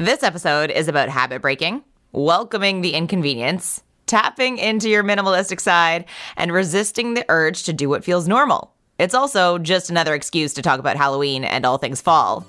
[0.00, 6.06] This episode is about habit breaking, welcoming the inconvenience, tapping into your minimalistic side,
[6.38, 8.72] and resisting the urge to do what feels normal.
[8.98, 12.46] It's also just another excuse to talk about Halloween and all things fall.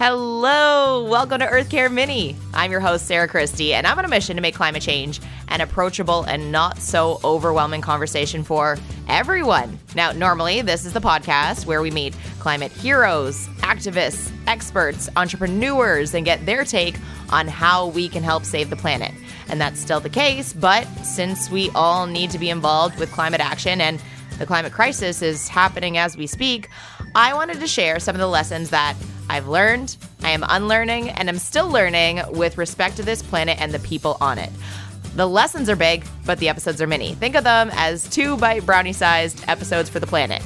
[0.00, 2.36] Hello, welcome to Earth Care Mini.
[2.54, 5.60] I'm your host, Sarah Christie, and I'm on a mission to make climate change an
[5.60, 8.78] approachable and not so overwhelming conversation for
[9.08, 9.76] everyone.
[9.96, 16.24] Now, normally, this is the podcast where we meet climate heroes, activists, experts, entrepreneurs, and
[16.24, 16.94] get their take
[17.30, 19.12] on how we can help save the planet.
[19.48, 23.40] And that's still the case, but since we all need to be involved with climate
[23.40, 24.00] action and
[24.38, 26.68] the climate crisis is happening as we speak,
[27.16, 28.94] I wanted to share some of the lessons that
[29.30, 33.72] I've learned, I am unlearning, and I'm still learning with respect to this planet and
[33.72, 34.50] the people on it.
[35.14, 37.14] The lessons are big, but the episodes are mini.
[37.14, 40.42] Think of them as two bite brownie sized episodes for the planet.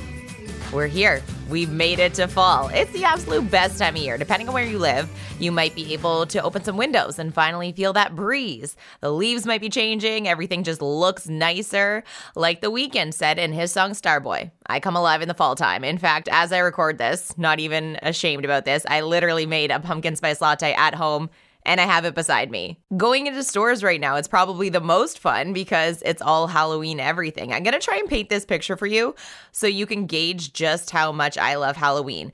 [0.73, 1.23] We're here.
[1.49, 2.69] We've made it to fall.
[2.69, 4.17] It's the absolute best time of year.
[4.17, 7.73] Depending on where you live, you might be able to open some windows and finally
[7.73, 8.77] feel that breeze.
[9.01, 10.29] The leaves might be changing.
[10.29, 12.05] Everything just looks nicer.
[12.35, 15.85] Like The Weeknd said in his song Starboy, I come alive in the fall time.
[15.85, 19.81] In fact, as I record this, not even ashamed about this, I literally made a
[19.81, 21.29] pumpkin spice latte at home
[21.65, 22.79] and I have it beside me.
[22.97, 27.53] Going into stores right now, it's probably the most fun because it's all Halloween everything.
[27.53, 29.15] I'm gonna try and paint this picture for you
[29.53, 32.33] so you can gauge just how much I love Halloween.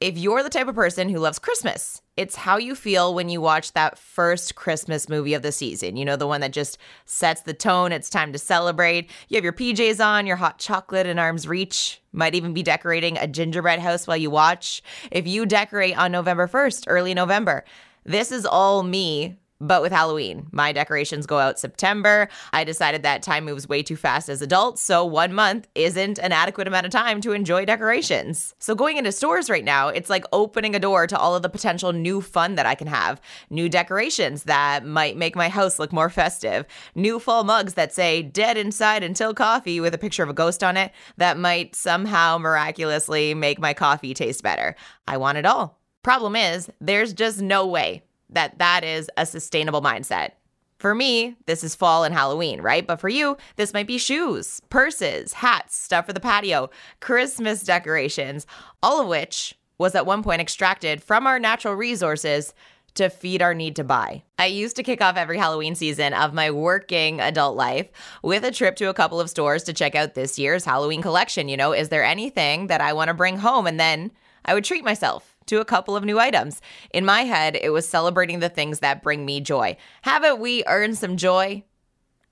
[0.00, 3.40] If you're the type of person who loves Christmas, it's how you feel when you
[3.40, 5.96] watch that first Christmas movie of the season.
[5.96, 7.90] You know, the one that just sets the tone.
[7.90, 9.10] It's time to celebrate.
[9.28, 12.02] You have your PJs on, your hot chocolate in arm's reach.
[12.12, 14.82] Might even be decorating a gingerbread house while you watch.
[15.10, 17.64] If you decorate on November 1st, early November,
[18.04, 20.46] this is all me but with Halloween.
[20.52, 22.28] My decorations go out September.
[22.52, 26.32] I decided that time moves way too fast as adults, so one month isn't an
[26.32, 28.54] adequate amount of time to enjoy decorations.
[28.58, 31.48] So going into stores right now, it's like opening a door to all of the
[31.48, 33.20] potential new fun that I can have.
[33.48, 36.66] New decorations that might make my house look more festive.
[36.94, 40.62] New fall mugs that say dead inside until coffee with a picture of a ghost
[40.62, 44.74] on it that might somehow miraculously make my coffee taste better.
[45.06, 45.78] I want it all.
[46.04, 50.32] Problem is, there's just no way that that is a sustainable mindset.
[50.76, 52.86] For me, this is fall and Halloween, right?
[52.86, 56.68] But for you, this might be shoes, purses, hats, stuff for the patio,
[57.00, 58.46] Christmas decorations,
[58.82, 62.52] all of which was at one point extracted from our natural resources
[62.96, 64.22] to feed our need to buy.
[64.38, 67.88] I used to kick off every Halloween season of my working adult life
[68.22, 71.48] with a trip to a couple of stores to check out this year's Halloween collection.
[71.48, 73.66] You know, is there anything that I want to bring home?
[73.66, 74.12] And then
[74.44, 76.60] I would treat myself to a couple of new items.
[76.92, 79.76] In my head, it was celebrating the things that bring me joy.
[80.02, 81.64] Haven't we earned some joy?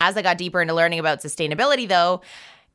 [0.01, 2.23] As I got deeper into learning about sustainability, though,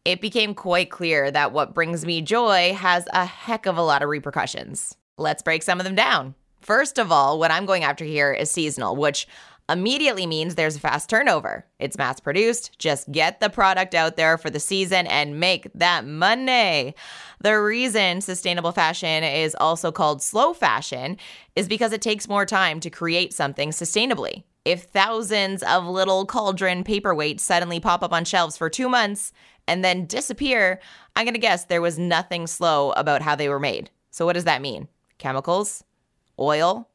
[0.06, 4.02] it became quite clear that what brings me joy has a heck of a lot
[4.02, 4.96] of repercussions.
[5.18, 6.36] Let's break some of them down.
[6.62, 9.28] First of all, what I'm going after here is seasonal, which
[9.70, 11.66] immediately means there's a fast turnover.
[11.80, 12.78] It's mass produced.
[12.80, 16.96] Just get the product out there for the season and make that money.
[17.42, 21.18] The reason sustainable fashion is also called slow fashion
[21.56, 24.44] is because it takes more time to create something sustainably.
[24.66, 29.32] If thousands of little cauldron paperweights suddenly pop up on shelves for two months
[29.68, 30.80] and then disappear,
[31.16, 33.92] I'm gonna guess there was nothing slow about how they were made.
[34.12, 34.88] So, what does that mean?
[35.20, 35.84] Chemicals?
[36.40, 36.90] Oil?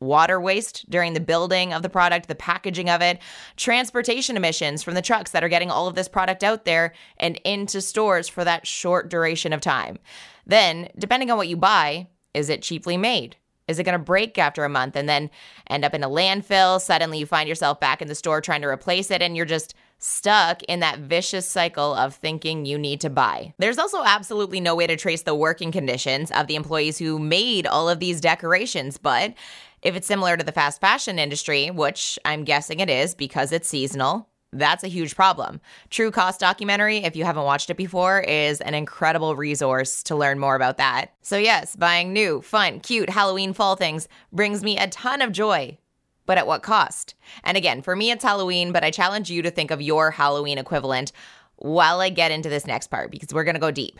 [0.00, 3.18] Water waste during the building of the product, the packaging of it,
[3.56, 7.36] transportation emissions from the trucks that are getting all of this product out there and
[7.44, 9.98] into stores for that short duration of time.
[10.46, 13.36] Then, depending on what you buy, is it cheaply made?
[13.66, 15.30] Is it going to break after a month and then
[15.68, 16.80] end up in a landfill?
[16.80, 19.74] Suddenly you find yourself back in the store trying to replace it and you're just
[19.98, 23.52] stuck in that vicious cycle of thinking you need to buy.
[23.58, 27.66] There's also absolutely no way to trace the working conditions of the employees who made
[27.66, 29.34] all of these decorations, but
[29.82, 33.68] if it's similar to the fast fashion industry, which I'm guessing it is because it's
[33.68, 35.60] seasonal, that's a huge problem.
[35.90, 40.38] True Cost documentary, if you haven't watched it before, is an incredible resource to learn
[40.38, 41.12] more about that.
[41.20, 45.76] So, yes, buying new, fun, cute Halloween fall things brings me a ton of joy.
[46.24, 47.14] But at what cost?
[47.44, 50.58] And again, for me, it's Halloween, but I challenge you to think of your Halloween
[50.58, 51.12] equivalent
[51.56, 53.98] while I get into this next part because we're gonna go deep.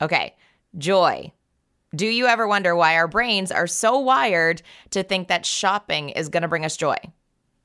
[0.00, 0.34] Okay,
[0.76, 1.32] joy.
[1.94, 4.62] Do you ever wonder why our brains are so wired
[4.92, 6.96] to think that shopping is going to bring us joy?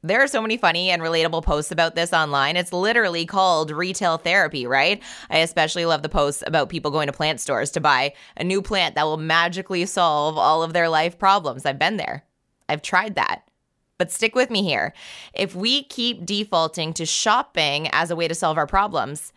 [0.03, 2.57] There are so many funny and relatable posts about this online.
[2.57, 5.01] It's literally called retail therapy, right?
[5.29, 8.61] I especially love the posts about people going to plant stores to buy a new
[8.61, 11.65] plant that will magically solve all of their life problems.
[11.65, 12.25] I've been there,
[12.67, 13.43] I've tried that.
[13.97, 14.93] But stick with me here.
[15.33, 19.31] If we keep defaulting to shopping as a way to solve our problems,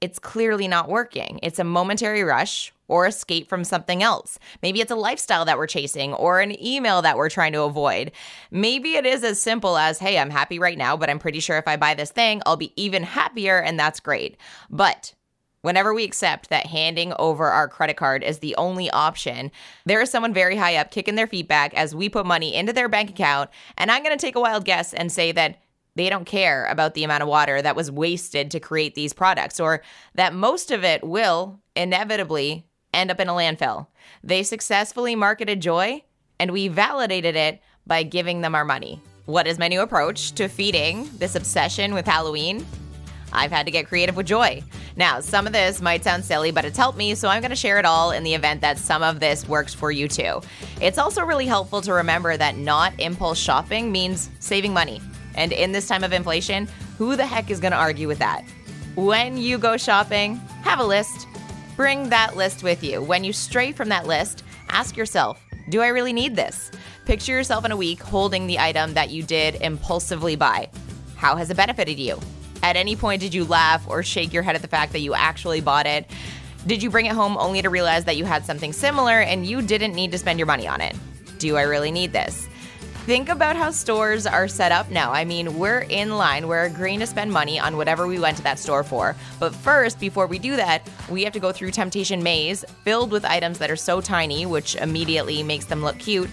[0.00, 1.40] it's clearly not working.
[1.42, 4.38] It's a momentary rush or escape from something else.
[4.62, 8.12] Maybe it's a lifestyle that we're chasing or an email that we're trying to avoid.
[8.50, 11.58] Maybe it is as simple as, hey, I'm happy right now, but I'm pretty sure
[11.58, 14.36] if I buy this thing, I'll be even happier, and that's great.
[14.68, 15.14] But
[15.62, 19.50] Whenever we accept that handing over our credit card is the only option,
[19.84, 22.72] there is someone very high up kicking their feet back as we put money into
[22.72, 23.50] their bank account.
[23.76, 25.60] And I'm going to take a wild guess and say that
[25.94, 29.60] they don't care about the amount of water that was wasted to create these products,
[29.60, 29.82] or
[30.14, 33.86] that most of it will inevitably end up in a landfill.
[34.22, 36.02] They successfully marketed joy,
[36.38, 39.00] and we validated it by giving them our money.
[39.26, 42.66] What is my new approach to feeding this obsession with Halloween?
[43.32, 44.62] I've had to get creative with joy.
[44.96, 47.56] Now, some of this might sound silly, but it's helped me, so I'm going to
[47.56, 50.40] share it all in the event that some of this works for you too.
[50.80, 55.00] It's also really helpful to remember that not impulse shopping means saving money.
[55.34, 56.68] And in this time of inflation,
[56.98, 58.44] who the heck is going to argue with that?
[58.96, 61.26] When you go shopping, have a list.
[61.76, 63.00] Bring that list with you.
[63.00, 66.70] When you stray from that list, ask yourself, do I really need this?
[67.06, 70.68] Picture yourself in a week holding the item that you did impulsively buy.
[71.16, 72.18] How has it benefited you?
[72.62, 75.14] At any point, did you laugh or shake your head at the fact that you
[75.14, 76.06] actually bought it?
[76.66, 79.62] Did you bring it home only to realize that you had something similar and you
[79.62, 80.94] didn't need to spend your money on it?
[81.38, 82.49] Do I really need this?
[83.10, 85.10] Think about how stores are set up now.
[85.10, 88.42] I mean, we're in line, we're agreeing to spend money on whatever we went to
[88.44, 89.16] that store for.
[89.40, 93.24] But first, before we do that, we have to go through Temptation Maze filled with
[93.24, 96.30] items that are so tiny, which immediately makes them look cute,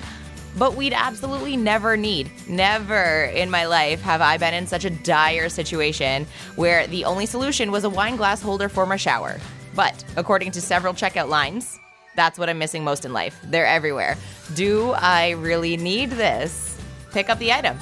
[0.56, 2.30] but we'd absolutely never need.
[2.48, 6.28] Never in my life have I been in such a dire situation
[6.58, 9.40] where the only solution was a wine glass holder for my shower.
[9.74, 11.80] But according to several checkout lines,
[12.16, 13.40] that's what I'm missing most in life.
[13.46, 14.16] They're everywhere.
[14.56, 16.67] Do I really need this?
[17.18, 17.80] Pick up the item.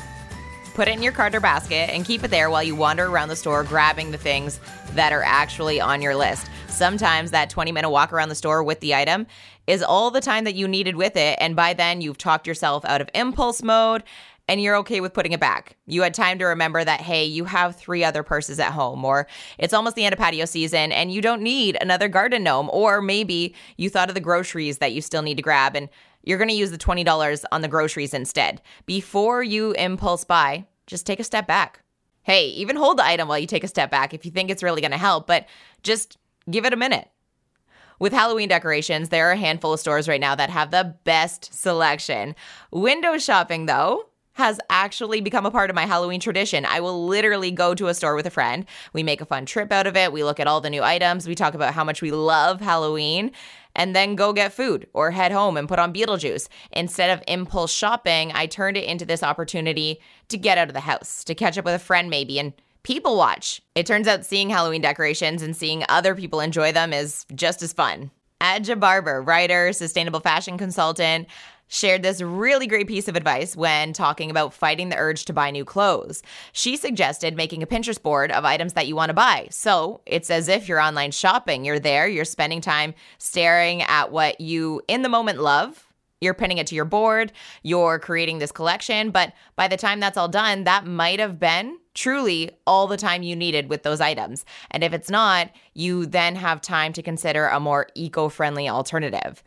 [0.76, 3.28] Put it in your cart or basket and keep it there while you wander around
[3.28, 4.62] the store grabbing the things
[4.94, 6.50] that are actually on your list.
[6.70, 9.28] Sometimes that 20 minute walk around the store with the item
[9.68, 11.38] is all the time that you needed with it.
[11.42, 14.04] And by then, you've talked yourself out of impulse mode
[14.48, 15.76] and you're okay with putting it back.
[15.86, 19.28] You had time to remember that, hey, you have three other purses at home, or
[19.58, 23.02] it's almost the end of patio season and you don't need another garden gnome, or
[23.02, 25.90] maybe you thought of the groceries that you still need to grab and
[26.26, 28.62] you're going to use the $20 on the groceries instead.
[28.86, 31.82] Before you impulse buy, just take a step back.
[32.24, 34.64] Hey, even hold the item while you take a step back if you think it's
[34.64, 35.46] really going to help, but
[35.84, 36.18] just
[36.50, 37.08] give it a minute.
[38.00, 41.54] With Halloween decorations, there are a handful of stores right now that have the best
[41.54, 42.36] selection.
[42.72, 46.66] Window shopping, though, has actually become a part of my Halloween tradition.
[46.66, 48.66] I will literally go to a store with a friend.
[48.94, 50.12] We make a fun trip out of it.
[50.12, 51.28] We look at all the new items.
[51.28, 53.32] We talk about how much we love Halloween
[53.76, 56.48] and then go get food or head home and put on Beetlejuice.
[56.72, 60.82] Instead of impulse shopping, I turned it into this opportunity to get out of the
[60.82, 62.54] house, to catch up with a friend maybe and
[62.84, 63.62] people watch.
[63.74, 67.74] It turns out seeing Halloween decorations and seeing other people enjoy them is just as
[67.74, 68.12] fun.
[68.42, 71.28] Aja Barber, writer, sustainable fashion consultant,
[71.68, 75.52] shared this really great piece of advice when talking about fighting the urge to buy
[75.52, 76.22] new clothes.
[76.52, 79.48] She suggested making a Pinterest board of items that you want to buy.
[79.52, 81.66] So it's as if you're online shopping.
[81.66, 85.86] You're there, you're spending time staring at what you in the moment love
[86.22, 87.32] you're pinning it to your board,
[87.62, 91.78] you're creating this collection, but by the time that's all done, that might have been
[91.94, 94.46] truly all the time you needed with those items.
[94.72, 99.44] And if it's not, you then have time to consider a more eco friendly alternative.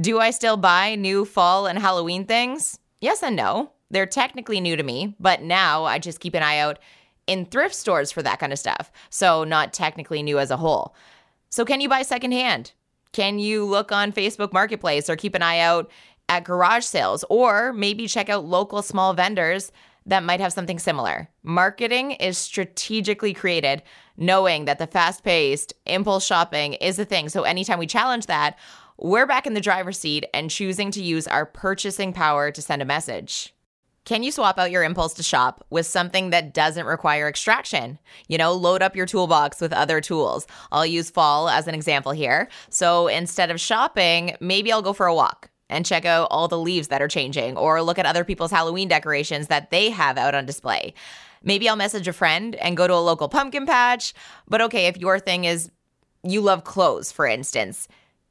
[0.00, 2.78] Do I still buy new fall and Halloween things?
[3.00, 3.72] Yes and no.
[3.90, 6.78] They're technically new to me, but now I just keep an eye out
[7.26, 8.90] in thrift stores for that kind of stuff.
[9.10, 10.94] So, not technically new as a whole.
[11.50, 12.72] So, can you buy secondhand?
[13.12, 15.90] Can you look on Facebook Marketplace or keep an eye out
[16.30, 19.70] at garage sales or maybe check out local small vendors
[20.06, 21.28] that might have something similar?
[21.42, 23.82] Marketing is strategically created
[24.16, 27.28] knowing that the fast paced impulse shopping is a thing.
[27.28, 28.56] So anytime we challenge that,
[29.00, 32.82] we're back in the driver's seat and choosing to use our purchasing power to send
[32.82, 33.54] a message.
[34.04, 37.98] Can you swap out your impulse to shop with something that doesn't require extraction?
[38.28, 40.46] You know, load up your toolbox with other tools.
[40.70, 42.48] I'll use fall as an example here.
[42.68, 46.58] So instead of shopping, maybe I'll go for a walk and check out all the
[46.58, 50.34] leaves that are changing or look at other people's Halloween decorations that they have out
[50.34, 50.92] on display.
[51.42, 54.12] Maybe I'll message a friend and go to a local pumpkin patch.
[54.46, 55.70] But okay, if your thing is
[56.22, 57.88] you love clothes, for instance,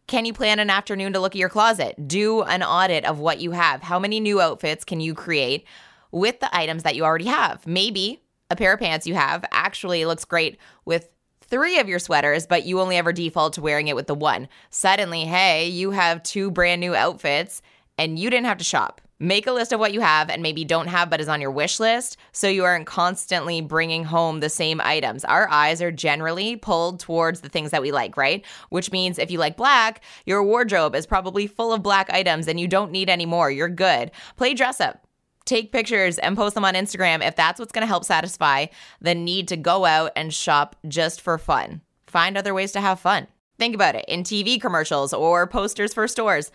[0.09, 2.07] can you plan an afternoon to look at your closet?
[2.07, 3.83] Do an audit of what you have.
[3.83, 5.65] How many new outfits can you create
[6.11, 7.65] with the items that you already have?
[7.67, 11.09] Maybe a pair of pants you have actually looks great with
[11.41, 14.47] three of your sweaters, but you only ever default to wearing it with the one.
[14.71, 17.61] Suddenly, hey, you have two brand new outfits
[17.99, 19.01] and you didn't have to shop.
[19.21, 21.51] Make a list of what you have and maybe don't have but is on your
[21.51, 25.25] wish list so you aren't constantly bringing home the same items.
[25.25, 28.45] Our eyes are generally pulled towards the things that we like, right?
[28.69, 32.57] Which means if you like black, your wardrobe is probably full of black items and
[32.57, 33.51] you don't need any more.
[33.51, 34.11] You're good.
[34.38, 35.05] Play dress up.
[35.43, 38.67] Take pictures and post them on Instagram if that's what's going to help satisfy
[39.01, 41.81] the need to go out and shop just for fun.
[42.07, 43.27] Find other ways to have fun.
[43.57, 46.51] Think about it in TV commercials or posters for stores.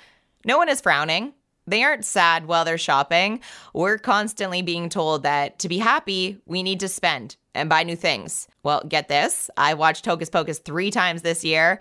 [0.46, 1.34] No one is frowning.
[1.66, 3.40] They aren't sad while they're shopping.
[3.72, 7.96] We're constantly being told that to be happy, we need to spend and buy new
[7.96, 8.48] things.
[8.62, 11.80] Well, get this I watched Hocus Pocus three times this year,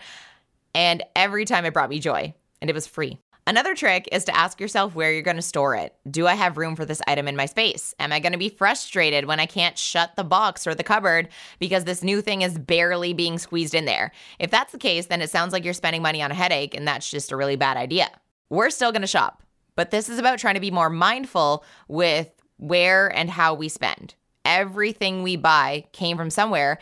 [0.74, 3.20] and every time it brought me joy, and it was free.
[3.46, 5.94] Another trick is to ask yourself where you're going to store it.
[6.10, 7.94] Do I have room for this item in my space?
[8.00, 11.28] Am I going to be frustrated when I can't shut the box or the cupboard
[11.60, 14.14] because this new thing is barely being squeezed in there?
[14.40, 16.88] If that's the case, then it sounds like you're spending money on a headache, and
[16.88, 18.10] that's just a really bad idea.
[18.50, 19.43] We're still going to shop.
[19.76, 24.16] But this is about trying to be more mindful with where and how we spend.
[24.46, 26.80] Everything we buy came from somewhere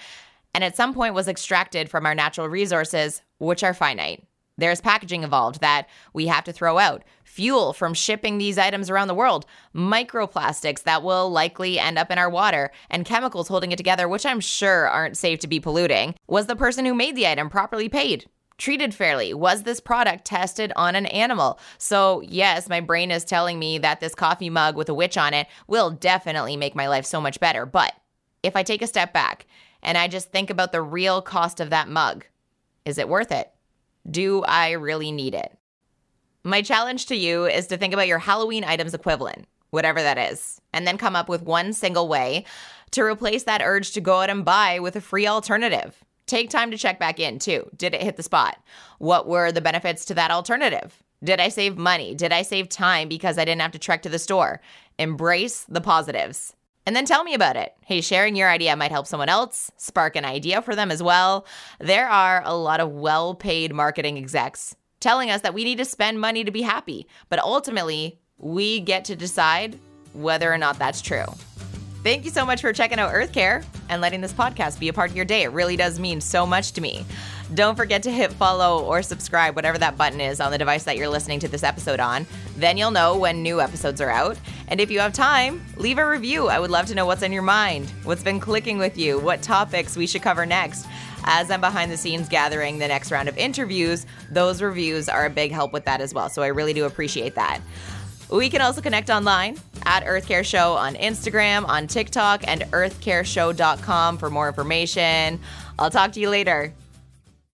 [0.54, 4.26] and at some point was extracted from our natural resources, which are finite.
[4.58, 9.08] There's packaging involved that we have to throw out, fuel from shipping these items around
[9.08, 13.78] the world, microplastics that will likely end up in our water, and chemicals holding it
[13.78, 16.16] together, which I'm sure aren't safe to be polluting.
[16.28, 18.30] Was the person who made the item properly paid?
[18.62, 19.34] Treated fairly?
[19.34, 21.60] Was this product tested on an animal?
[21.80, 25.34] So, yes, my brain is telling me that this coffee mug with a witch on
[25.34, 27.66] it will definitely make my life so much better.
[27.66, 27.94] But
[28.44, 29.48] if I take a step back
[29.82, 32.26] and I just think about the real cost of that mug,
[32.86, 33.52] is it worth it?
[34.10, 35.58] Do I really need it?
[36.44, 40.62] My challenge to you is to think about your Halloween items equivalent, whatever that is,
[40.72, 42.46] and then come up with one single way
[42.92, 46.04] to replace that urge to go out and buy with a free alternative.
[46.26, 47.70] Take time to check back in too.
[47.76, 48.58] Did it hit the spot?
[49.00, 51.04] What were the benefits to that alternative?
[51.24, 52.16] Did I save money?
[52.16, 54.62] Did I save time because I didn't have to trek to the store?
[54.98, 56.56] Embrace the positives.
[56.86, 57.76] And then tell me about it.
[57.86, 61.46] Hey, sharing your idea might help someone else, spark an idea for them as well.
[61.80, 65.86] There are a lot of well paid marketing execs telling us that we need to
[65.86, 69.78] spend money to be happy, but ultimately, we get to decide
[70.14, 71.26] whether or not that's true.
[72.04, 74.94] Thank you so much for checking out Earth Care and letting this podcast be a
[74.94, 75.44] part of your day.
[75.44, 77.06] It really does mean so much to me.
[77.54, 80.98] Don't forget to hit follow or subscribe, whatever that button is on the device that
[80.98, 82.26] you're listening to this episode on.
[82.58, 84.36] Then you'll know when new episodes are out.
[84.68, 86.48] And if you have time, leave a review.
[86.48, 89.44] I would love to know what's on your mind, what's been clicking with you, what
[89.44, 90.88] topics we should cover next.
[91.26, 95.30] As I'm behind the scenes gathering the next round of interviews, those reviews are a
[95.30, 96.30] big help with that as well.
[96.30, 97.62] So I really do appreciate that.
[98.32, 104.30] We can also connect online at Earthcare Show on Instagram, on TikTok, and earthcareshow.com for
[104.30, 105.40] more information.
[105.80, 106.74] I'll talk to you later.